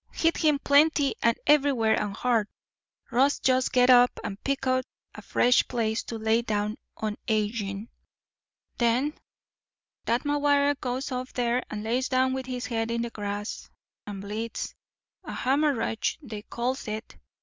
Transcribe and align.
Hit 0.09 0.37
him 0.37 0.57
plenty 0.57 1.13
and 1.21 1.37
everywhere 1.45 1.93
and 2.01 2.15
hard. 2.15 2.47
Ross'd 3.11 3.43
just 3.43 3.71
get 3.71 3.91
up 3.91 4.09
and 4.23 4.43
pick 4.43 4.65
out 4.65 4.83
a 5.13 5.21
fresh 5.21 5.67
place 5.67 6.01
to 6.05 6.17
lay 6.17 6.41
down 6.41 6.77
on 6.97 7.17
agin. 7.27 7.87
"Then 8.79 9.13
that 10.05 10.23
McGuire 10.23 10.75
goes 10.79 11.11
off 11.11 11.33
there 11.33 11.61
and 11.69 11.83
lays 11.83 12.09
down 12.09 12.33
with 12.33 12.47
his 12.47 12.65
head 12.65 12.89
in 12.89 13.03
the 13.03 13.11
grass 13.11 13.69
and 14.07 14.21
bleeds. 14.21 14.73
A 15.23 15.33
hem'ridge 15.33 16.17
they 16.23 16.41
calls 16.41 16.87
it. 16.87 17.17